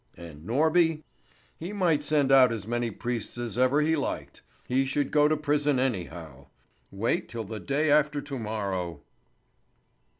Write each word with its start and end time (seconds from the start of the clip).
And 0.17 0.47
Norby? 0.47 1.03
He 1.59 1.73
might 1.73 2.03
send 2.03 2.31
out 2.31 2.51
as 2.51 2.65
many 2.65 2.89
priests 2.89 3.37
as 3.37 3.55
ever 3.55 3.81
he 3.81 3.95
liked. 3.95 4.41
He 4.67 4.83
should 4.83 5.11
go 5.11 5.27
to 5.27 5.37
prison 5.37 5.77
anyhow. 5.77 6.47
Wait 6.89 7.29
till 7.29 7.43
the 7.43 7.59
day 7.59 7.91
after 7.91 8.19
to 8.19 8.39
morrow! 8.39 9.01